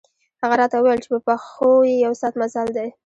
[0.41, 1.71] هغه راته ووېل چې په پښو
[2.05, 2.87] یو ساعت مزل دی.